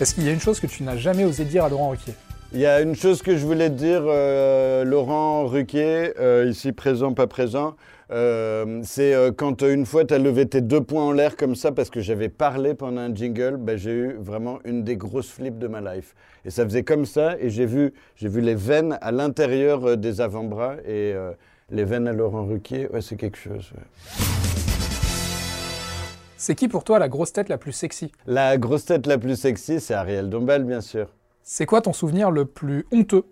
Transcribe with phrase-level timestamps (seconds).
[0.00, 2.14] Est-ce qu'il y a une chose que tu n'as jamais osé dire à Laurent Ruquier
[2.54, 7.12] Il y a une chose que je voulais dire, euh, Laurent Ruquier, euh, ici présent,
[7.12, 7.76] pas présent.
[8.10, 11.70] euh, c'est quand une fois tu as levé tes deux poings en l'air comme ça
[11.70, 15.58] parce que j'avais parlé pendant un jingle, ben, j'ai eu vraiment une des grosses flips
[15.58, 16.14] de ma life.
[16.46, 20.22] Et ça faisait comme ça et j'ai vu, j'ai vu les veines à l'intérieur des
[20.22, 21.12] avant-bras et
[21.70, 23.70] les veines à Laurent Ruquier, ouais, c'est quelque chose.
[26.42, 28.12] C'est qui pour toi la grosse tête la plus sexy?
[28.26, 31.08] La grosse tête la plus sexy, c'est Ariel Dombal, bien sûr.
[31.42, 33.24] C'est quoi ton souvenir le plus honteux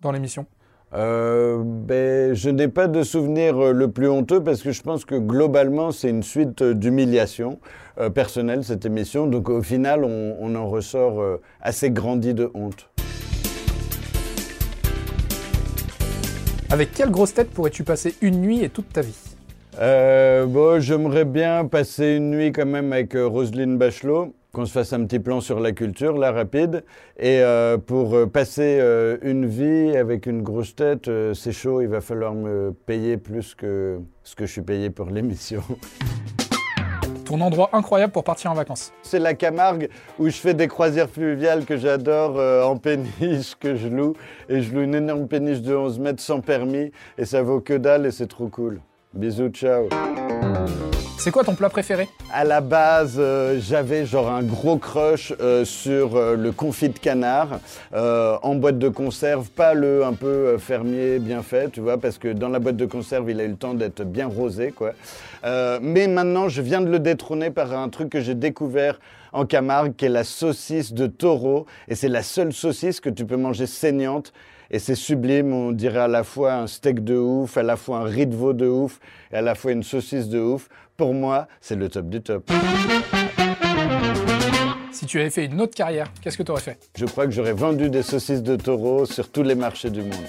[0.00, 0.44] dans l'émission?
[0.92, 5.06] Euh, ben, je n'ai pas de souvenir euh, le plus honteux parce que je pense
[5.06, 7.58] que globalement c'est une suite euh, d'humiliations
[7.96, 9.26] euh, personnelles cette émission.
[9.26, 12.90] Donc au final on, on en ressort euh, assez grandi de honte.
[16.68, 19.31] Avec quelle grosse tête pourrais-tu passer une nuit et toute ta vie?
[19.80, 24.72] Euh, bon, j'aimerais bien passer une nuit quand même avec euh, Roselyne Bachelot, qu'on se
[24.72, 26.84] fasse un petit plan sur la culture, là, rapide.
[27.18, 28.80] Et euh, pour euh, passer
[29.22, 34.00] une vie avec une grosse tête, c'est chaud, il va falloir me payer plus que
[34.24, 35.62] ce que je suis payé pour l'émission.
[37.24, 41.08] Ton endroit incroyable pour partir en vacances C'est la Camargue où je fais des croisières
[41.08, 44.12] fluviales que j'adore euh, en péniche, que je loue.
[44.50, 46.90] Et je loue une énorme péniche de 11 mètres sans permis.
[47.16, 48.80] Et ça vaut que dalle et c'est trop cool.
[49.14, 49.88] Bisous, ciao.
[51.18, 52.08] C'est quoi ton plat préféré?
[52.32, 56.98] À la base, euh, j'avais genre un gros crush euh, sur euh, le confit de
[56.98, 57.60] canard
[57.92, 62.28] en boîte de conserve, pas le un peu fermier bien fait, tu vois, parce que
[62.28, 64.92] dans la boîte de conserve, il a eu le temps d'être bien rosé, quoi.
[65.44, 68.98] Mais maintenant, je viens de le détrôner par un truc que j'ai découvert
[69.32, 73.26] en Camargue, qui est la saucisse de taureau, et c'est la seule saucisse que tu
[73.26, 74.32] peux manger saignante.
[74.70, 77.98] Et c'est sublime, on dirait à la fois un steak de ouf, à la fois
[77.98, 80.68] un riz de veau de ouf, et à la fois une saucisse de ouf.
[80.96, 82.50] Pour moi, c'est le top du top.
[84.92, 86.78] Si tu avais fait une autre carrière, qu'est-ce que tu aurais fait?
[86.96, 90.26] Je crois que j'aurais vendu des saucisses de taureau sur tous les marchés du monde.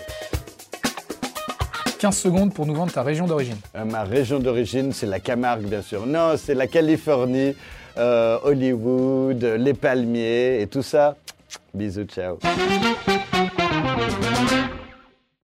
[2.04, 3.56] 15 secondes pour nous vendre ta région d'origine.
[3.78, 6.06] Euh, ma région d'origine, c'est la Camargue, bien sûr.
[6.06, 7.56] Non, c'est la Californie,
[7.98, 11.16] euh, Hollywood, les palmiers et tout ça.
[11.74, 12.40] Bisous, ciao.